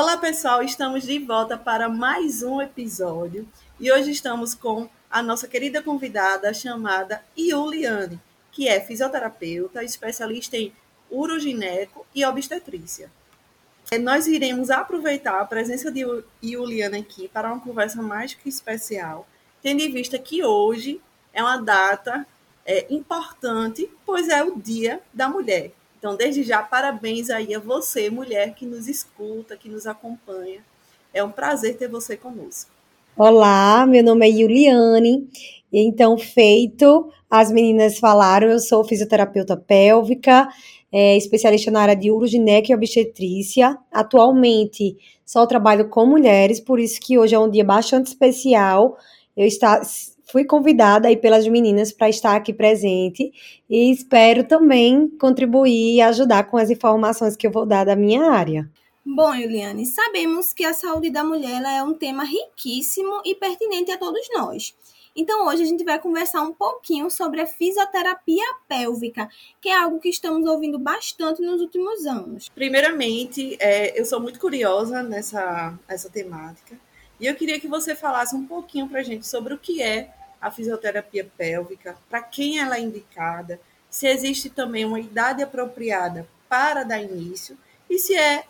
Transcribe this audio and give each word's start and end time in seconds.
Olá 0.00 0.16
pessoal, 0.16 0.62
estamos 0.62 1.02
de 1.02 1.18
volta 1.18 1.58
para 1.58 1.88
mais 1.88 2.40
um 2.44 2.62
episódio 2.62 3.48
e 3.80 3.90
hoje 3.90 4.12
estamos 4.12 4.54
com 4.54 4.88
a 5.10 5.20
nossa 5.20 5.48
querida 5.48 5.82
convidada 5.82 6.54
chamada 6.54 7.20
Iuliane, 7.36 8.20
que 8.52 8.68
é 8.68 8.80
fisioterapeuta, 8.80 9.82
especialista 9.82 10.56
em 10.56 10.72
urogineco 11.10 12.06
e 12.14 12.24
obstetrícia. 12.24 13.10
Nós 14.00 14.28
iremos 14.28 14.70
aproveitar 14.70 15.40
a 15.40 15.44
presença 15.44 15.90
de 15.90 16.04
Juliana 16.40 16.98
aqui 16.98 17.26
para 17.26 17.52
uma 17.52 17.60
conversa 17.60 18.00
mais 18.00 18.34
que 18.34 18.48
especial, 18.48 19.26
tendo 19.60 19.82
em 19.82 19.90
vista 19.90 20.16
que 20.16 20.44
hoje 20.44 21.00
é 21.32 21.42
uma 21.42 21.56
data 21.56 22.24
é, 22.64 22.86
importante, 22.88 23.90
pois 24.06 24.28
é 24.28 24.44
o 24.44 24.60
Dia 24.60 25.00
da 25.12 25.28
Mulher. 25.28 25.72
Então, 25.98 26.14
desde 26.14 26.44
já, 26.44 26.62
parabéns 26.62 27.28
aí 27.28 27.52
a 27.52 27.58
você, 27.58 28.08
mulher, 28.08 28.54
que 28.54 28.64
nos 28.64 28.86
escuta, 28.86 29.56
que 29.56 29.68
nos 29.68 29.84
acompanha. 29.84 30.60
É 31.12 31.24
um 31.24 31.30
prazer 31.30 31.76
ter 31.76 31.88
você 31.88 32.16
conosco. 32.16 32.70
Olá, 33.16 33.84
meu 33.84 34.04
nome 34.04 34.28
é 34.28 34.32
Juliane. 34.32 35.28
Então, 35.72 36.16
feito, 36.16 37.12
as 37.28 37.50
meninas 37.50 37.98
falaram, 37.98 38.48
eu 38.48 38.60
sou 38.60 38.84
fisioterapeuta 38.84 39.56
pélvica, 39.56 40.48
é 40.92 41.16
especialista 41.16 41.68
na 41.72 41.80
área 41.80 41.96
de 41.96 42.12
urogineco 42.12 42.70
e 42.70 42.74
obstetrícia. 42.76 43.76
Atualmente 43.90 44.96
só 45.26 45.44
trabalho 45.46 45.88
com 45.88 46.06
mulheres, 46.06 46.60
por 46.60 46.78
isso 46.78 47.00
que 47.00 47.18
hoje 47.18 47.34
é 47.34 47.38
um 47.40 47.50
dia 47.50 47.64
bastante 47.64 48.06
especial. 48.06 48.96
Eu 49.36 49.46
está, 49.46 49.82
fui 50.30 50.44
convidada 50.44 51.08
aí 51.08 51.16
pelas 51.16 51.46
meninas 51.46 51.92
para 51.92 52.08
estar 52.08 52.36
aqui 52.36 52.52
presente 52.52 53.32
e 53.68 53.90
espero 53.90 54.44
também 54.44 55.08
contribuir 55.18 55.96
e 55.96 56.00
ajudar 56.00 56.44
com 56.44 56.56
as 56.56 56.70
informações 56.70 57.36
que 57.36 57.46
eu 57.46 57.50
vou 57.50 57.66
dar 57.66 57.84
da 57.84 57.96
minha 57.96 58.30
área. 58.30 58.70
Bom, 59.04 59.34
Juliane, 59.34 59.86
sabemos 59.86 60.52
que 60.52 60.64
a 60.64 60.74
saúde 60.74 61.10
da 61.10 61.24
mulher 61.24 61.62
é 61.62 61.82
um 61.82 61.94
tema 61.94 62.24
riquíssimo 62.24 63.22
e 63.24 63.34
pertinente 63.34 63.90
a 63.90 63.96
todos 63.96 64.28
nós. 64.34 64.74
Então, 65.16 65.48
hoje 65.48 65.62
a 65.62 65.66
gente 65.66 65.82
vai 65.82 65.98
conversar 65.98 66.42
um 66.42 66.52
pouquinho 66.52 67.10
sobre 67.10 67.40
a 67.40 67.46
fisioterapia 67.46 68.44
pélvica, 68.68 69.28
que 69.60 69.68
é 69.70 69.76
algo 69.76 69.98
que 69.98 70.10
estamos 70.10 70.46
ouvindo 70.46 70.78
bastante 70.78 71.40
nos 71.40 71.60
últimos 71.60 72.06
anos. 72.06 72.50
Primeiramente, 72.50 73.56
é, 73.58 73.98
eu 73.98 74.04
sou 74.04 74.20
muito 74.20 74.38
curiosa 74.38 75.02
nessa 75.02 75.76
essa 75.88 76.10
temática 76.10 76.78
e 77.18 77.26
eu 77.26 77.34
queria 77.34 77.58
que 77.58 77.66
você 77.66 77.94
falasse 77.94 78.36
um 78.36 78.46
pouquinho 78.46 78.88
para 78.88 79.00
a 79.00 79.02
gente 79.02 79.26
sobre 79.26 79.54
o 79.54 79.58
que 79.58 79.82
é 79.82 80.10
a 80.40 80.50
fisioterapia 80.50 81.28
pélvica, 81.36 81.96
para 82.08 82.22
quem 82.22 82.58
ela 82.58 82.76
é 82.76 82.80
indicada, 82.80 83.60
se 83.90 84.06
existe 84.06 84.50
também 84.50 84.84
uma 84.84 85.00
idade 85.00 85.42
apropriada 85.42 86.28
para 86.48 86.84
dar 86.84 87.02
início 87.02 87.56
e 87.88 87.98
se 87.98 88.14
é, 88.14 88.44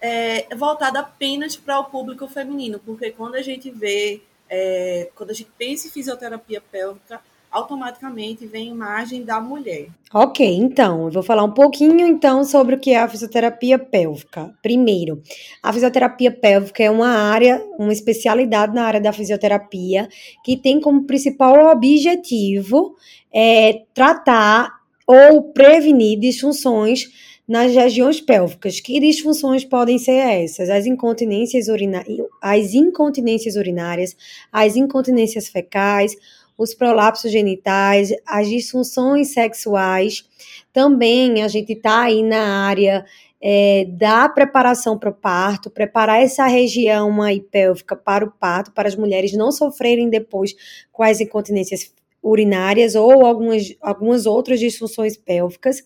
é 0.00 0.54
voltada 0.54 1.00
apenas 1.00 1.56
para 1.56 1.78
o 1.78 1.84
público 1.84 2.28
feminino, 2.28 2.78
porque 2.80 3.10
quando 3.10 3.36
a 3.36 3.42
gente 3.42 3.70
vê 3.70 4.22
é, 4.50 5.08
quando 5.14 5.30
a 5.30 5.34
gente 5.34 5.50
pensa 5.56 5.86
em 5.86 5.90
fisioterapia 5.90 6.60
pélvica, 6.60 7.22
automaticamente 7.50 8.46
vem 8.46 8.68
imagem 8.68 9.24
da 9.24 9.40
mulher. 9.40 9.88
Ok, 10.12 10.46
então, 10.46 11.06
eu 11.06 11.10
vou 11.10 11.22
falar 11.22 11.44
um 11.44 11.52
pouquinho 11.52 12.06
então 12.06 12.44
sobre 12.44 12.74
o 12.74 12.78
que 12.78 12.90
é 12.90 13.00
a 13.00 13.08
fisioterapia 13.08 13.78
pélvica. 13.78 14.52
Primeiro, 14.62 15.22
a 15.62 15.72
fisioterapia 15.72 16.30
pélvica 16.30 16.82
é 16.82 16.90
uma 16.90 17.08
área, 17.08 17.64
uma 17.78 17.92
especialidade 17.92 18.74
na 18.74 18.84
área 18.84 19.00
da 19.00 19.12
fisioterapia 19.12 20.08
que 20.44 20.56
tem 20.56 20.80
como 20.80 21.06
principal 21.06 21.70
objetivo 21.70 22.94
é, 23.32 23.82
tratar 23.94 24.80
ou 25.06 25.52
prevenir 25.52 26.18
disfunções 26.18 27.08
nas 27.50 27.74
regiões 27.74 28.20
pélvicas. 28.20 28.78
Que 28.78 29.00
disfunções 29.00 29.64
podem 29.64 29.98
ser 29.98 30.12
essas? 30.12 30.70
As 30.70 30.86
incontinências, 30.86 31.66
urina... 31.66 32.04
as 32.40 32.74
incontinências 32.74 33.56
urinárias, 33.56 34.16
as 34.52 34.76
incontinências 34.76 35.48
fecais, 35.48 36.16
os 36.60 36.74
prolapsos 36.74 37.32
genitais, 37.32 38.10
as 38.26 38.46
disfunções 38.46 39.32
sexuais. 39.32 40.28
Também 40.74 41.42
a 41.42 41.48
gente 41.48 41.72
está 41.72 42.02
aí 42.02 42.22
na 42.22 42.66
área 42.66 43.02
é, 43.40 43.86
da 43.88 44.28
preparação 44.28 44.98
para 44.98 45.08
o 45.08 45.14
parto, 45.14 45.70
preparar 45.70 46.20
essa 46.20 46.46
região 46.46 47.22
aí 47.22 47.40
pélvica 47.40 47.96
para 47.96 48.26
o 48.26 48.30
parto, 48.30 48.72
para 48.72 48.86
as 48.86 48.94
mulheres 48.94 49.32
não 49.32 49.50
sofrerem 49.50 50.10
depois 50.10 50.54
com 50.92 51.02
as 51.02 51.18
incontinências 51.18 51.94
urinárias 52.22 52.94
ou 52.94 53.24
algumas, 53.24 53.74
algumas 53.80 54.26
outras 54.26 54.60
disfunções 54.60 55.16
pélvicas. 55.16 55.82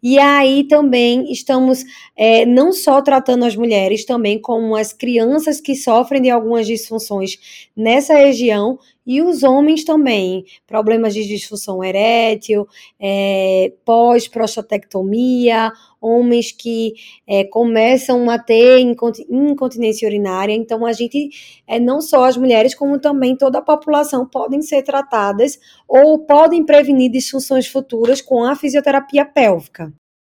E 0.00 0.18
aí 0.18 0.64
também 0.64 1.32
estamos 1.32 1.82
é, 2.14 2.46
não 2.46 2.72
só 2.72 3.02
tratando 3.02 3.44
as 3.44 3.56
mulheres, 3.56 4.04
também 4.04 4.38
como 4.38 4.76
as 4.76 4.92
crianças 4.92 5.60
que 5.60 5.74
sofrem 5.74 6.22
de 6.22 6.30
algumas 6.30 6.68
disfunções 6.68 7.66
nessa 7.74 8.14
região 8.14 8.78
e 9.06 9.20
os 9.20 9.42
homens 9.42 9.84
também, 9.84 10.44
problemas 10.66 11.12
de 11.14 11.26
disfunção 11.26 11.82
erétil, 11.84 12.66
é, 12.98 13.72
pós-prostatectomia, 13.84 15.72
homens 16.00 16.52
que 16.52 16.94
é, 17.26 17.44
começam 17.44 18.28
a 18.30 18.38
ter 18.38 18.78
incontinência 18.78 20.06
urinária. 20.06 20.52
Então, 20.52 20.84
a 20.84 20.92
gente, 20.92 21.30
é, 21.66 21.80
não 21.80 22.00
só 22.00 22.24
as 22.24 22.36
mulheres, 22.36 22.74
como 22.74 22.98
também 22.98 23.36
toda 23.36 23.58
a 23.58 23.62
população 23.62 24.26
podem 24.26 24.62
ser 24.62 24.82
tratadas 24.82 25.58
ou 25.88 26.18
podem 26.18 26.64
prevenir 26.64 27.10
disfunções 27.10 27.66
futuras 27.66 28.20
com 28.20 28.44
a 28.44 28.54
fisioterapia 28.54 29.24
pélvica. 29.24 29.92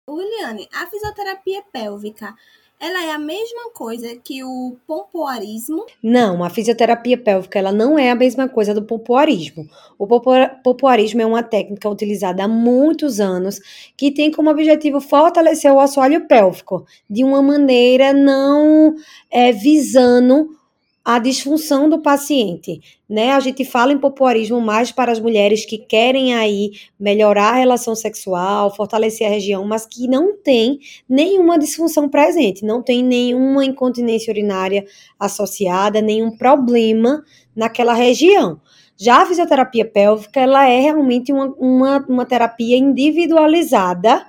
Williane, 0.09 0.69
a 0.75 0.87
fisioterapia 0.87 1.63
pélvica 1.73 2.35
ela 2.81 3.05
é 3.05 3.13
a 3.13 3.19
mesma 3.19 3.71
coisa 3.75 4.17
que 4.17 4.43
o 4.43 4.75
pompoarismo? 4.87 5.85
Não, 6.03 6.43
a 6.43 6.49
fisioterapia 6.49 7.19
pélvica 7.19 7.59
ela 7.59 7.71
não 7.71 7.99
é 7.99 8.11
a 8.11 8.15
mesma 8.15 8.49
coisa 8.49 8.73
do 8.73 8.83
pompoarismo. 8.83 9.69
O 9.99 10.07
pompoarismo 10.07 11.21
é 11.21 11.27
uma 11.27 11.43
técnica 11.43 11.91
utilizada 11.91 12.45
há 12.45 12.49
muitos 12.49 13.21
anos 13.21 13.61
que 13.97 14.11
tem 14.11 14.31
como 14.31 14.51
objetivo 14.51 14.99
fortalecer 14.99 15.71
o 15.71 15.79
assoalho 15.79 16.27
pélvico 16.27 16.87
de 17.09 17.23
uma 17.23 17.43
maneira 17.43 18.15
não 18.15 18.95
é, 19.31 19.53
visando 19.53 20.59
a 21.05 21.19
disfunção 21.19 21.89
do 21.89 22.01
paciente, 22.01 22.81
né? 23.09 23.33
A 23.33 23.41
gente 23.41 23.65
fala 23.65 23.93
em 23.93 23.99
popuarismo 23.99 24.61
mais 24.61 24.93
para 24.93 25.11
as 25.11 25.19
mulheres 25.19 25.65
que 25.65 25.79
querem 25.79 26.35
aí 26.35 26.73
melhorar 26.99 27.55
a 27.55 27.57
relação 27.57 27.95
sexual, 27.95 28.75
fortalecer 28.75 29.27
a 29.27 29.31
região, 29.31 29.65
mas 29.65 29.87
que 29.87 30.07
não 30.07 30.37
tem 30.37 30.79
nenhuma 31.09 31.59
disfunção 31.59 32.09
presente, 32.09 32.65
não 32.65 32.83
tem 32.83 33.03
nenhuma 33.03 33.65
incontinência 33.65 34.31
urinária 34.31 34.85
associada, 35.19 36.03
nenhum 36.03 36.37
problema 36.37 37.25
naquela 37.57 37.95
região. 37.95 38.61
Já 38.97 39.23
a 39.23 39.27
fisioterapia 39.27 39.87
pélvica, 39.87 40.39
ela 40.39 40.69
é 40.69 40.81
realmente 40.81 41.33
uma, 41.33 41.47
uma, 41.59 42.07
uma 42.07 42.27
terapia 42.27 42.77
individualizada 42.77 44.27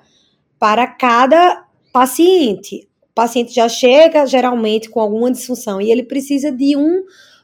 para 0.57 0.87
cada 0.87 1.65
paciente 1.91 2.87
o 3.11 3.13
paciente 3.13 3.53
já 3.53 3.67
chega 3.67 4.25
geralmente 4.25 4.89
com 4.89 5.01
alguma 5.01 5.29
disfunção 5.29 5.81
e 5.81 5.91
ele 5.91 6.03
precisa 6.03 6.51
de 6.51 6.75
um 6.75 7.03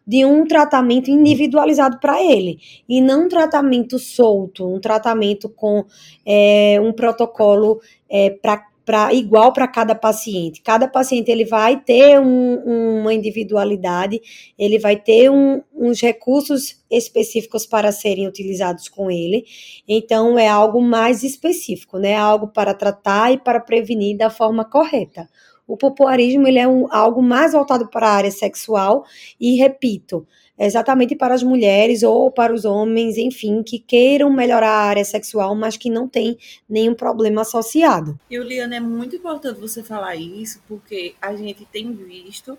de 0.10 0.24
um 0.24 0.48
tratamento 0.48 1.12
individualizado 1.12 2.00
para 2.00 2.24
ele 2.24 2.60
e 2.88 3.02
não 3.02 3.26
um 3.26 3.28
tratamento 3.28 4.00
solto, 4.00 4.66
um 4.66 4.80
tratamento 4.80 5.50
com 5.50 5.84
é, 6.26 6.80
um 6.82 6.94
protocolo 6.94 7.82
é, 8.10 8.30
para 8.30 8.66
para 8.88 9.14
igual 9.14 9.52
para 9.52 9.68
cada 9.68 9.94
paciente. 9.94 10.62
Cada 10.62 10.88
paciente 10.88 11.30
ele 11.30 11.44
vai 11.44 11.78
ter 11.78 12.22
um, 12.22 13.02
uma 13.02 13.14
individualidade, 13.14 14.22
ele 14.58 14.80
vai 14.80 14.96
ter 14.96 15.30
um, 15.30 15.62
uns 15.76 16.00
recursos 16.00 16.82
específicos 16.90 17.66
para 17.66 17.92
serem 17.92 18.28
utilizados 18.28 18.88
com 18.88 19.12
ele. 19.12 19.46
Então 19.88 20.38
é 20.38 20.48
algo 20.48 20.82
mais 20.82 21.24
específico, 21.24 21.98
né? 21.98 22.16
Algo 22.16 22.48
para 22.48 22.74
tratar 22.74 23.34
e 23.34 23.38
para 23.38 23.60
prevenir 23.60 24.18
da 24.18 24.30
forma 24.30 24.66
correta. 24.66 25.30
O 25.68 25.76
popularismo 25.76 26.48
ele 26.48 26.60
é 26.60 26.68
um, 26.68 26.88
algo 26.90 27.22
mais 27.22 27.52
voltado 27.52 27.90
para 27.90 28.08
a 28.08 28.14
área 28.14 28.32
sexual 28.32 29.04
e, 29.38 29.58
repito, 29.58 30.26
exatamente 30.58 31.14
para 31.14 31.36
as 31.36 31.44
mulheres 31.44 32.04
ou 32.04 32.32
para 32.32 32.54
os 32.54 32.64
homens, 32.64 33.18
enfim, 33.18 33.62
que 33.62 33.78
queiram 33.78 34.32
melhorar 34.32 34.70
a 34.70 34.86
área 34.86 35.04
sexual, 35.04 35.54
mas 35.56 35.76
que 35.76 35.90
não 35.90 36.08
tem 36.08 36.38
nenhum 36.70 36.96
problema 36.96 37.42
associado. 37.42 38.18
E, 38.30 38.38
Liana, 38.38 38.78
é 38.78 38.80
muito 38.80 39.18
importante 39.18 39.60
você 39.60 39.84
falar 39.84 40.16
isso, 40.16 40.62
porque 40.68 41.16
a 41.22 41.36
gente 41.36 41.66
tem 41.66 41.92
visto 41.92 42.58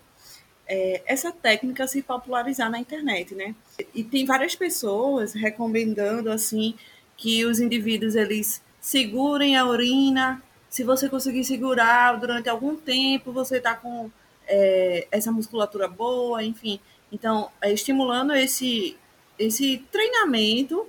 é, 0.69 1.01
essa 1.07 1.31
técnica 1.31 1.87
se 1.87 2.03
popularizar 2.03 2.69
na 2.69 2.77
internet, 2.79 3.33
né? 3.33 3.55
E 3.93 4.03
tem 4.03 4.23
várias 4.23 4.55
pessoas 4.55 5.33
recomendando, 5.33 6.31
assim, 6.31 6.75
que 7.17 7.43
os 7.43 7.59
indivíduos, 7.59 8.15
eles 8.15 8.61
segurem 8.79 9.57
a 9.57 9.65
urina, 9.65 10.41
se 10.69 10.83
você 10.83 11.09
conseguir 11.09 11.43
segurar 11.43 12.19
durante 12.19 12.47
algum 12.47 12.75
tempo, 12.75 13.33
você 13.33 13.57
está 13.57 13.75
com 13.75 14.11
é, 14.47 15.07
essa 15.11 15.31
musculatura 15.31 15.87
boa, 15.87 16.43
enfim. 16.43 16.79
Então, 17.11 17.49
é, 17.59 17.73
estimulando 17.73 18.33
esse, 18.33 18.95
esse 19.39 19.79
treinamento 19.91 20.87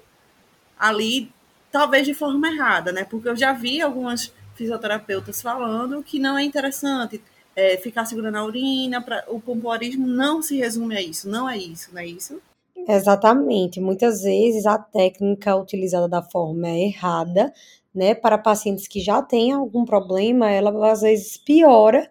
ali, 0.78 1.32
talvez 1.72 2.06
de 2.06 2.12
forma 2.12 2.48
errada, 2.48 2.92
né? 2.92 3.04
Porque 3.04 3.30
eu 3.30 3.36
já 3.36 3.54
vi 3.54 3.80
algumas 3.80 4.30
fisioterapeutas 4.54 5.40
falando 5.40 6.02
que 6.02 6.18
não 6.18 6.36
é 6.36 6.44
interessante 6.44 7.22
é, 7.54 7.76
ficar 7.76 8.04
segurando 8.04 8.36
a 8.36 8.44
urina, 8.44 9.02
pra, 9.02 9.24
o 9.28 9.40
pompoarismo 9.40 10.06
não 10.06 10.42
se 10.42 10.58
resume 10.58 10.96
a 10.96 11.02
isso, 11.02 11.28
não 11.28 11.48
é 11.48 11.58
isso, 11.58 11.90
não 11.92 12.00
é 12.00 12.06
isso? 12.06 12.40
Exatamente. 12.88 13.80
Muitas 13.80 14.22
vezes 14.22 14.66
a 14.66 14.78
técnica 14.78 15.56
utilizada 15.56 16.08
da 16.08 16.22
forma 16.22 16.68
errada, 16.68 17.52
né, 17.94 18.14
para 18.14 18.38
pacientes 18.38 18.86
que 18.86 19.00
já 19.00 19.20
têm 19.20 19.52
algum 19.52 19.84
problema, 19.84 20.50
ela 20.50 20.90
às 20.90 21.00
vezes 21.00 21.36
piora 21.36 22.08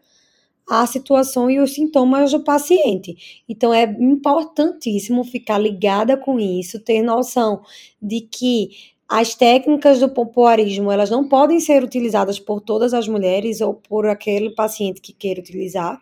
a 0.70 0.86
situação 0.86 1.50
e 1.50 1.60
os 1.60 1.74
sintomas 1.74 2.32
do 2.32 2.44
paciente. 2.44 3.44
Então 3.50 3.74
é 3.74 3.84
importantíssimo 3.84 5.24
ficar 5.24 5.58
ligada 5.58 6.16
com 6.16 6.40
isso, 6.40 6.80
ter 6.80 7.02
noção 7.02 7.64
de 8.00 8.22
que 8.22 8.70
as 9.10 9.34
técnicas 9.34 10.00
do 10.00 10.08
pompoarismo, 10.08 10.92
elas 10.92 11.10
não 11.10 11.28
podem 11.28 11.60
ser 11.60 11.84
utilizadas 11.84 12.40
por 12.40 12.62
todas 12.62 12.94
as 12.94 13.08
mulheres 13.08 13.60
ou 13.60 13.74
por 13.74 14.06
aquele 14.06 14.52
paciente 14.52 15.02
que 15.02 15.12
queira 15.12 15.40
utilizar. 15.40 16.00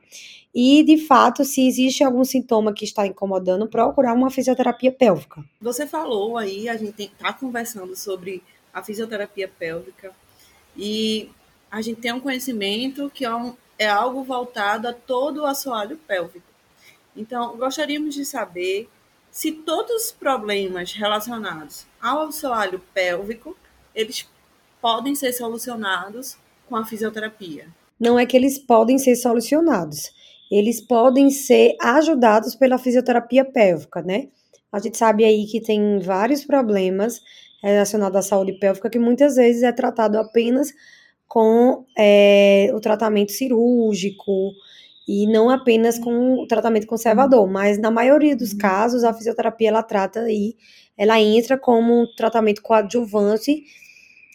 E, 0.53 0.83
de 0.83 0.97
fato, 0.97 1.45
se 1.45 1.65
existe 1.65 2.03
algum 2.03 2.25
sintoma 2.25 2.73
que 2.73 2.83
está 2.83 3.07
incomodando, 3.07 3.67
procurar 3.67 4.13
uma 4.13 4.29
fisioterapia 4.29 4.91
pélvica. 4.91 5.41
Você 5.61 5.87
falou 5.87 6.37
aí, 6.37 6.67
a 6.67 6.75
gente 6.75 7.03
está 7.03 7.31
conversando 7.31 7.95
sobre 7.95 8.43
a 8.73 8.83
fisioterapia 8.83 9.47
pélvica 9.47 10.11
e 10.75 11.29
a 11.71 11.81
gente 11.81 12.01
tem 12.01 12.11
um 12.11 12.19
conhecimento 12.19 13.09
que 13.13 13.23
é 13.23 13.33
um, 13.33 13.53
é 13.79 13.87
algo 13.87 14.21
voltado 14.23 14.85
a 14.85 14.93
todo 14.93 15.43
o 15.43 15.45
assoalho 15.45 15.97
pélvico. 16.05 16.45
Então, 17.15 17.55
gostaríamos 17.55 18.13
de 18.15 18.25
saber 18.25 18.89
se 19.37 19.51
todos 19.51 20.05
os 20.05 20.11
problemas 20.11 20.93
relacionados 20.93 21.85
ao 22.01 22.21
assoalho 22.21 22.81
pélvico, 22.91 23.55
eles 23.93 24.27
podem 24.81 25.13
ser 25.13 25.31
solucionados 25.31 26.35
com 26.67 26.75
a 26.75 26.83
fisioterapia. 26.83 27.67
Não 27.99 28.17
é 28.17 28.25
que 28.25 28.35
eles 28.35 28.57
podem 28.57 28.97
ser 28.97 29.15
solucionados, 29.15 30.11
eles 30.49 30.81
podem 30.81 31.29
ser 31.29 31.75
ajudados 31.79 32.55
pela 32.55 32.79
fisioterapia 32.79 33.45
pélvica, 33.45 34.01
né? 34.01 34.29
A 34.71 34.79
gente 34.79 34.97
sabe 34.97 35.23
aí 35.23 35.45
que 35.45 35.61
tem 35.61 35.99
vários 35.99 36.43
problemas 36.43 37.21
relacionados 37.61 38.17
à 38.17 38.21
saúde 38.23 38.53
pélvica 38.53 38.89
que 38.89 38.97
muitas 38.97 39.35
vezes 39.35 39.61
é 39.61 39.71
tratado 39.71 40.17
apenas 40.17 40.73
com 41.27 41.85
é, 41.95 42.71
o 42.73 42.79
tratamento 42.79 43.33
cirúrgico 43.33 44.51
e 45.07 45.25
não 45.25 45.49
apenas 45.49 45.97
com 45.97 46.41
o 46.41 46.47
tratamento 46.47 46.85
conservador, 46.85 47.47
mas 47.47 47.77
na 47.77 47.89
maioria 47.89 48.35
dos 48.35 48.51
uhum. 48.51 48.57
casos 48.57 49.03
a 49.03 49.13
fisioterapia 49.13 49.69
ela 49.69 49.81
trata 49.81 50.29
e 50.29 50.55
ela 50.97 51.19
entra 51.21 51.57
como 51.57 52.01
um 52.01 52.15
tratamento 52.15 52.61
coadjuvante 52.61 53.63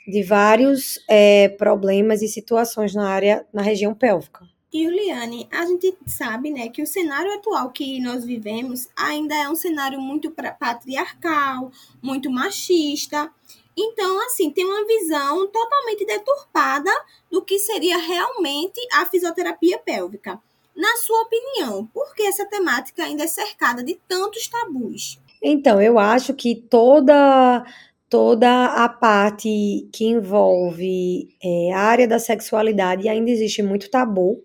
de 0.06 0.22
vários 0.22 0.98
é, 1.08 1.48
problemas 1.50 2.22
e 2.22 2.28
situações 2.28 2.94
na 2.94 3.08
área, 3.08 3.46
na 3.52 3.62
região 3.62 3.94
pélvica. 3.94 4.46
E 4.72 4.84
Juliane, 4.84 5.46
a 5.52 5.66
gente 5.66 5.94
sabe, 6.06 6.50
né, 6.50 6.68
que 6.70 6.82
o 6.82 6.86
cenário 6.86 7.30
atual 7.34 7.70
que 7.70 8.00
nós 8.00 8.24
vivemos 8.24 8.88
ainda 8.96 9.34
é 9.34 9.46
um 9.46 9.54
cenário 9.54 10.00
muito 10.00 10.30
patriarcal, 10.30 11.70
muito 12.00 12.30
machista. 12.30 13.30
Então, 13.76 14.24
assim, 14.24 14.50
tem 14.50 14.64
uma 14.64 14.86
visão 14.86 15.46
totalmente 15.48 16.06
deturpada 16.06 16.90
do 17.30 17.42
que 17.42 17.58
seria 17.58 17.98
realmente 17.98 18.80
a 18.94 19.04
fisioterapia 19.04 19.78
pélvica. 19.78 20.40
Na 20.76 20.96
sua 20.96 21.22
opinião, 21.22 21.86
por 21.92 22.14
que 22.14 22.22
essa 22.22 22.46
temática 22.46 23.04
ainda 23.04 23.24
é 23.24 23.28
cercada 23.28 23.82
de 23.82 23.98
tantos 24.08 24.48
tabus? 24.48 25.20
Então, 25.42 25.80
eu 25.80 25.98
acho 25.98 26.32
que 26.34 26.54
toda 26.54 27.64
toda 28.08 28.66
a 28.66 28.90
parte 28.90 29.88
que 29.90 30.04
envolve 30.04 31.30
é, 31.42 31.72
a 31.72 31.78
área 31.78 32.06
da 32.06 32.18
sexualidade 32.18 33.08
ainda 33.08 33.30
existe 33.30 33.62
muito 33.62 33.90
tabu 33.90 34.44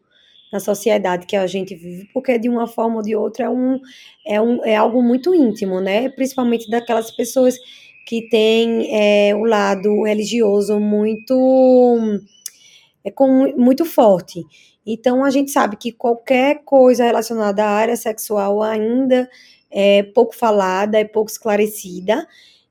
na 0.53 0.59
sociedade 0.62 1.25
que 1.25 1.35
a 1.35 1.45
gente 1.45 1.75
vive, 1.75 2.09
porque 2.13 2.39
de 2.39 2.47
uma 2.47 2.65
forma 2.65 2.95
ou 2.95 3.01
de 3.01 3.13
outra 3.13 3.45
é, 3.45 3.50
um, 3.50 3.79
é, 4.25 4.41
um, 4.41 4.63
é 4.63 4.75
algo 4.75 5.03
muito 5.03 5.35
íntimo, 5.35 5.81
né? 5.81 6.07
Principalmente 6.07 6.69
daquelas 6.69 7.12
pessoas 7.12 7.57
que 8.06 8.29
tem 8.29 8.88
é, 8.89 9.35
o 9.35 9.44
lado 9.44 10.03
religioso 10.03 10.79
muito 10.79 11.35
é 13.04 13.12
com, 13.12 13.54
muito 13.56 13.86
forte. 13.86 14.44
Então 14.86 15.24
a 15.24 15.30
gente 15.30 15.52
sabe 15.52 15.76
que 15.76 15.92
qualquer 15.92 16.64
coisa 16.64 17.04
relacionada 17.04 17.64
à 17.64 17.70
área 17.70 17.96
sexual 17.96 18.62
ainda 18.62 19.30
é 19.70 20.04
pouco 20.04 20.36
falada, 20.36 21.00
é 21.00 21.04
pouco 21.04 21.30
esclarecida 21.30 22.26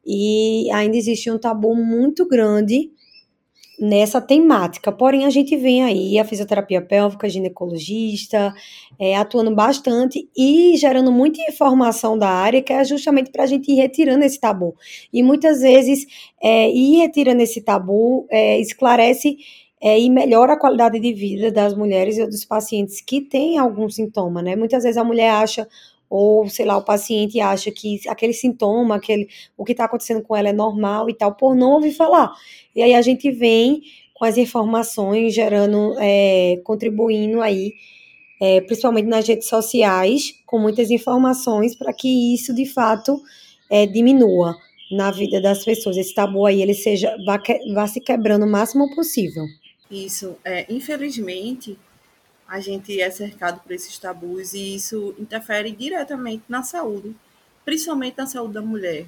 e 0.05 0.71
ainda 0.73 0.97
existe 0.97 1.31
um 1.31 1.39
tabu 1.39 1.75
muito 1.75 2.27
grande 2.27 2.91
nessa 3.79 4.21
temática. 4.21 4.91
Porém, 4.91 5.27
a 5.27 5.31
gente 5.31 5.57
vem 5.57 5.83
aí 5.83 6.19
a 6.19 6.25
fisioterapia 6.25 6.81
pélvica, 6.81 7.29
ginecologista, 7.29 8.55
é, 8.99 9.17
atuando 9.17 9.55
bastante 9.55 10.29
e 10.37 10.77
gerando 10.77 11.13
muita 11.13 11.41
informação 11.43 12.19
da 12.19 12.29
área, 12.29 12.63
que 12.63 12.73
é 12.73 12.85
justamente 12.85 13.31
para 13.31 13.45
a 13.45 13.47
gente 13.47 13.71
ir 13.71 13.75
retirando 13.75 14.25
esse 14.25 14.41
tabu. 14.41 14.75
E 15.13 15.23
muitas 15.23 15.61
vezes, 15.61 16.07
é, 16.43 16.71
ir 16.71 16.99
retirando 16.99 17.43
esse 17.43 17.61
tabu 17.61 18.27
é, 18.31 18.59
esclarece 18.61 19.37
é, 19.87 20.01
e 20.01 20.11
melhora 20.11 20.55
a 20.55 20.59
qualidade 20.59 20.99
de 20.99 21.13
vida 21.13 21.49
das 21.53 21.73
mulheres 21.73 22.19
e 22.19 22.27
dos 22.27 22.45
pacientes 22.45 23.01
que 23.01 23.21
têm 23.21 23.57
algum 23.57 23.89
sintoma, 23.89 24.43
né? 24.43 24.57
Muitas 24.57 24.83
vezes 24.83 24.97
a 24.97 25.05
mulher 25.05 25.31
acha 25.31 25.69
ou 26.11 26.49
sei 26.49 26.67
lá, 26.67 26.77
o 26.77 26.83
paciente 26.83 27.39
acha 27.39 27.71
que 27.71 28.01
aquele 28.09 28.33
sintoma, 28.33 28.97
aquele, 28.97 29.29
o 29.57 29.65
que 29.65 29.71
está 29.71 29.85
acontecendo 29.85 30.23
com 30.23 30.35
ela 30.35 30.49
é 30.49 30.53
normal 30.53 31.09
e 31.09 31.15
tal, 31.15 31.37
por 31.37 31.55
não 31.55 31.75
ouvir 31.75 31.93
falar. 31.93 32.33
E 32.75 32.83
aí 32.83 32.95
a 32.95 33.01
gente 33.01 33.31
vem 33.31 33.81
com 34.15 34.25
as 34.25 34.37
informações, 34.37 35.33
gerando, 35.33 35.95
é, 36.01 36.61
contribuindo 36.65 37.41
aí, 37.41 37.73
é, 38.41 38.61
principalmente 38.63 39.07
nas 39.07 39.29
redes 39.29 39.47
sociais, 39.47 40.35
com 40.47 40.59
muitas 40.59 40.91
informações 40.91 41.77
para 41.77 41.93
que 41.93 42.35
isso 42.35 42.53
de 42.53 42.67
fato 42.67 43.21
é, 43.71 43.87
diminua 43.87 44.57
na 44.91 45.13
vida 45.13 45.41
das 45.41 45.65
pessoas. 45.65 45.97
Esse 45.97 46.13
tabu 46.13 46.45
aí 46.45 46.61
ele 46.61 46.75
seja 46.75 47.17
vá, 47.25 47.41
vá 47.73 47.87
se 47.87 48.01
quebrando 48.01 48.47
o 48.47 48.51
máximo 48.51 48.93
possível. 48.93 49.45
Isso, 49.91 50.37
é, 50.45 50.67
infelizmente, 50.73 51.79
a 52.47 52.61
gente 52.61 53.01
é 53.01 53.11
cercado 53.11 53.61
por 53.61 53.73
esses 53.73 53.99
tabus 53.99 54.55
e 54.55 54.75
isso 54.75 55.15
interfere 55.19 55.73
diretamente 55.73 56.45
na 56.49 56.63
saúde, 56.63 57.15
principalmente 57.65 58.19
na 58.19 58.27
saúde 58.27 58.55
da 58.55 58.63
mulher. 58.63 59.07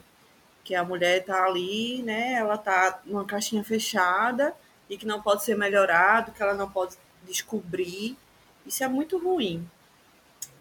Que 0.64 0.74
a 0.74 0.84
mulher 0.84 1.20
está 1.20 1.44
ali, 1.44 2.02
né? 2.02 2.34
Ela 2.34 2.54
está 2.54 3.00
numa 3.06 3.24
caixinha 3.24 3.64
fechada 3.64 4.54
e 4.90 4.96
que 4.96 5.06
não 5.06 5.22
pode 5.22 5.44
ser 5.44 5.56
melhorado, 5.56 6.32
que 6.32 6.42
ela 6.42 6.54
não 6.54 6.70
pode 6.70 6.96
descobrir. 7.26 8.16
Isso 8.66 8.82
é 8.84 8.88
muito 8.88 9.18
ruim. 9.18 9.68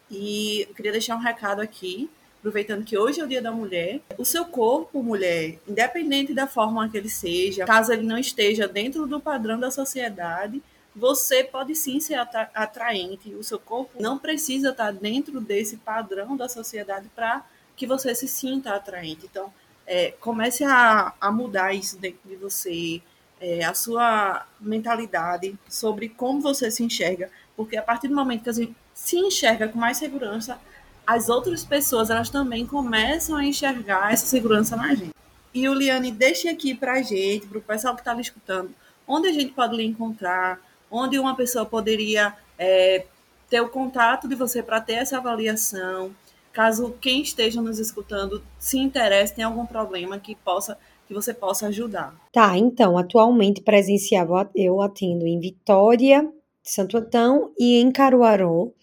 E 0.09 0.65
eu 0.69 0.73
queria 0.73 0.91
deixar 0.91 1.15
um 1.15 1.19
recado 1.19 1.61
aqui, 1.61 2.09
aproveitando 2.39 2.83
que 2.83 2.97
hoje 2.97 3.19
é 3.19 3.23
o 3.23 3.27
Dia 3.27 3.41
da 3.41 3.51
Mulher. 3.51 4.01
O 4.17 4.25
seu 4.25 4.45
corpo, 4.45 5.01
mulher, 5.01 5.59
independente 5.67 6.33
da 6.33 6.47
forma 6.47 6.87
que 6.89 6.97
ele 6.97 7.09
seja, 7.09 7.65
caso 7.65 7.91
ele 7.91 8.03
não 8.03 8.17
esteja 8.17 8.67
dentro 8.67 9.05
do 9.05 9.19
padrão 9.19 9.59
da 9.59 9.71
sociedade, 9.71 10.61
você 10.95 11.43
pode 11.43 11.75
sim 11.75 11.99
ser 11.99 12.15
atraente. 12.15 13.33
O 13.35 13.43
seu 13.43 13.59
corpo 13.59 14.01
não 14.01 14.17
precisa 14.17 14.69
estar 14.69 14.91
dentro 14.91 15.39
desse 15.39 15.77
padrão 15.77 16.35
da 16.35 16.49
sociedade 16.49 17.07
para 17.15 17.45
que 17.75 17.85
você 17.85 18.15
se 18.15 18.27
sinta 18.27 18.73
atraente. 18.73 19.27
Então, 19.29 19.53
é, 19.85 20.11
comece 20.19 20.63
a, 20.63 21.13
a, 21.21 21.31
mudar 21.31 21.73
isso 21.73 21.97
dentro 21.97 22.19
de 22.27 22.35
você, 22.35 23.01
é, 23.39 23.63
a 23.63 23.73
sua 23.73 24.45
mentalidade 24.59 25.57
sobre 25.69 26.09
como 26.09 26.41
você 26.41 26.71
se 26.71 26.83
enxerga, 26.83 27.29
porque 27.55 27.77
a 27.77 27.81
partir 27.83 28.07
do 28.07 28.15
momento 28.15 28.43
que 28.43 28.51
gente 28.51 28.75
se 28.93 29.17
enxerga 29.17 29.69
com 29.69 29.77
mais 29.77 29.97
segurança, 29.97 30.59
as 31.07 31.29
outras 31.29 31.63
pessoas 31.63 32.09
elas 32.09 32.29
também 32.29 32.65
começam 32.65 33.37
a 33.37 33.45
enxergar 33.45 34.11
essa 34.11 34.25
segurança 34.25 34.75
na 34.75 34.93
gente. 34.93 35.11
E 35.53 35.63
Juliane, 35.63 36.11
deixe 36.11 36.49
aqui 36.49 36.75
para 36.75 36.93
a 36.95 37.01
gente, 37.01 37.47
para 37.47 37.57
o 37.57 37.61
pessoal 37.61 37.95
que 37.95 38.01
está 38.01 38.13
me 38.13 38.21
escutando, 38.21 38.69
onde 39.07 39.29
a 39.29 39.31
gente 39.31 39.53
pode 39.53 39.75
lhe 39.75 39.85
encontrar, 39.85 40.59
onde 40.91 41.17
uma 41.17 41.33
pessoa 41.35 41.65
poderia 41.65 42.35
é, 42.59 43.05
ter 43.49 43.61
o 43.61 43.69
contato 43.69 44.27
de 44.27 44.35
você 44.35 44.61
para 44.61 44.81
ter 44.81 44.95
essa 44.95 45.17
avaliação, 45.17 46.11
caso 46.51 46.93
quem 46.99 47.21
esteja 47.21 47.61
nos 47.61 47.79
escutando 47.79 48.43
se 48.59 48.77
interesse, 48.77 49.33
tem 49.33 49.45
algum 49.45 49.65
problema 49.65 50.19
que 50.19 50.35
possa 50.35 50.77
que 51.07 51.13
você 51.13 51.33
possa 51.33 51.67
ajudar. 51.67 52.13
Tá, 52.33 52.57
então, 52.57 52.97
atualmente 52.97 53.61
presencial 53.61 54.49
eu 54.53 54.81
atendo 54.81 55.25
em 55.25 55.39
Vitória, 55.39 56.29
Santo 56.61 56.97
Antão 56.97 57.53
e 57.57 57.79
em 57.79 57.89
Caruaru. 57.93 58.73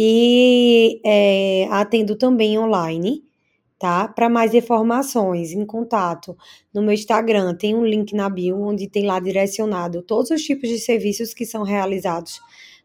E 0.00 1.00
é, 1.04 1.66
atendo 1.72 2.14
também 2.14 2.56
online, 2.56 3.24
tá? 3.80 4.06
Para 4.06 4.28
mais 4.28 4.54
informações, 4.54 5.50
em 5.50 5.66
contato 5.66 6.36
no 6.72 6.82
meu 6.82 6.92
Instagram, 6.92 7.56
tem 7.56 7.74
um 7.74 7.84
link 7.84 8.14
na 8.14 8.30
bio 8.30 8.62
onde 8.62 8.88
tem 8.88 9.04
lá 9.04 9.18
direcionado 9.18 10.00
todos 10.02 10.30
os 10.30 10.40
tipos 10.40 10.68
de 10.68 10.78
serviços 10.78 11.34
que 11.34 11.44
são 11.44 11.64
realizados 11.64 12.40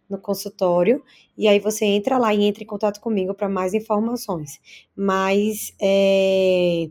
no 0.10 0.17
consultório. 0.17 1.03
E 1.38 1.48
aí 1.48 1.60
você 1.60 1.86
entra 1.86 2.17
lá 2.17 2.34
e 2.34 2.46
entra 2.46 2.63
em 2.63 2.67
contato 2.67 3.00
comigo 3.00 3.36
para 3.36 3.48
mais 3.48 3.75
informações. 3.75 4.60
Mas 4.96 5.72
é, 5.79 6.89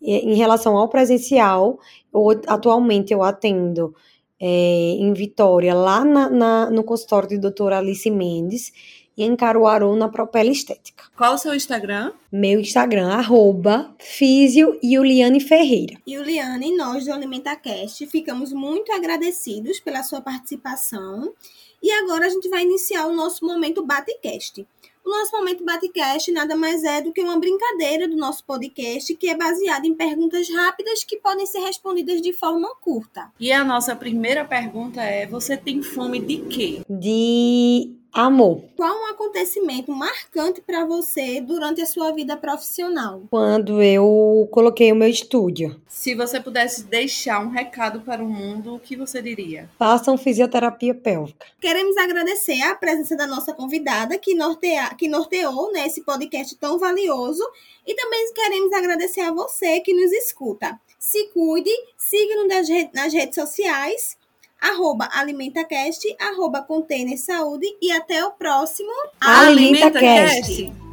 em 0.00 0.36
relação 0.36 0.74
ao 0.74 0.88
presencial, 0.88 1.78
eu, 2.14 2.30
atualmente 2.46 3.12
eu 3.12 3.22
atendo 3.22 3.94
é, 4.40 4.92
em 4.98 5.12
Vitória, 5.12 5.74
lá 5.74 6.02
na, 6.02 6.30
na, 6.30 6.70
no 6.70 6.82
consultório 6.82 7.28
de 7.28 7.36
doutora 7.36 7.76
Alice 7.78 8.10
Mendes, 8.10 8.72
e 9.20 9.22
em 9.22 9.36
Caruaru, 9.36 9.94
na 9.96 10.08
Propela 10.08 10.50
Estética. 10.50 11.04
Qual 11.14 11.34
o 11.34 11.38
seu 11.38 11.54
Instagram? 11.54 12.12
Meu 12.32 12.58
Instagram, 12.58 13.08
arroba 13.08 13.94
Físio 13.98 14.78
Juliane 14.82 15.40
Ferreira. 15.40 15.98
Juliane, 16.08 16.74
nós 16.74 17.04
do 17.04 17.12
AlimentaCast 17.12 18.06
ficamos 18.06 18.50
muito 18.50 18.90
agradecidos 18.92 19.78
pela 19.78 20.02
sua 20.02 20.22
participação. 20.22 21.34
E 21.82 21.90
agora 21.92 22.26
a 22.26 22.28
gente 22.30 22.48
vai 22.48 22.62
iniciar 22.62 23.06
o 23.06 23.12
nosso 23.12 23.44
momento 23.44 23.84
Batecast. 23.84 24.66
O 25.04 25.10
nosso 25.10 25.36
momento 25.36 25.64
Batecast 25.64 26.32
nada 26.32 26.56
mais 26.56 26.82
é 26.82 27.02
do 27.02 27.12
que 27.12 27.22
uma 27.22 27.38
brincadeira 27.38 28.08
do 28.08 28.16
nosso 28.16 28.42
podcast 28.44 29.14
que 29.16 29.28
é 29.28 29.36
baseado 29.36 29.84
em 29.84 29.94
perguntas 29.94 30.48
rápidas 30.48 31.04
que 31.04 31.18
podem 31.18 31.44
ser 31.44 31.60
respondidas 31.60 32.22
de 32.22 32.32
forma 32.32 32.74
curta. 32.76 33.30
E 33.38 33.52
a 33.52 33.64
nossa 33.64 33.94
primeira 33.94 34.46
pergunta 34.46 35.02
é: 35.02 35.26
você 35.26 35.58
tem 35.58 35.82
fome 35.82 36.20
de 36.20 36.38
quê? 36.38 36.82
De 36.88 38.00
amor. 38.12 38.64
Qual 38.76 39.02
um 39.02 39.06
acontecimento 39.06 39.92
marcante 39.92 40.60
para 40.60 40.84
você 40.84 41.40
durante 41.40 41.80
a 41.80 41.86
sua 41.86 42.12
vida 42.12 42.36
profissional? 42.36 43.22
Quando 43.30 43.82
eu 43.82 44.48
coloquei 44.50 44.92
o 44.92 44.96
meu 44.96 45.08
estúdio. 45.08 45.80
Se 45.88 46.14
você 46.14 46.40
pudesse 46.40 46.84
deixar 46.84 47.40
um 47.40 47.50
recado 47.50 48.00
para 48.00 48.22
o 48.22 48.28
mundo, 48.28 48.74
o 48.74 48.80
que 48.80 48.96
você 48.96 49.20
diria? 49.22 49.68
Façam 49.78 50.16
fisioterapia 50.16 50.94
pélvica. 50.94 51.46
Queremos 51.60 51.96
agradecer 51.96 52.60
a 52.62 52.74
presença 52.74 53.16
da 53.16 53.26
nossa 53.26 53.52
convidada 53.52 54.18
que, 54.18 54.34
norteia, 54.34 54.94
que 54.94 55.08
norteou 55.08 55.72
né, 55.72 55.86
esse 55.86 56.02
podcast 56.02 56.56
tão 56.56 56.78
valioso 56.78 57.42
e 57.86 57.94
também 57.94 58.32
queremos 58.32 58.72
agradecer 58.72 59.22
a 59.22 59.32
você 59.32 59.80
que 59.80 59.94
nos 59.94 60.12
escuta. 60.12 60.78
Se 60.98 61.28
cuide, 61.28 61.70
siga-nos 61.96 62.68
nas 62.92 63.12
redes 63.12 63.34
sociais 63.34 64.19
arroba 64.60 65.08
alimentacast, 65.12 66.04
arroba 66.18 66.62
container 66.62 67.16
saúde 67.16 67.66
e 67.80 67.90
até 67.92 68.24
o 68.24 68.32
próximo 68.32 68.90
AlimentaCast. 69.20 70.52
Alimenta 70.52 70.89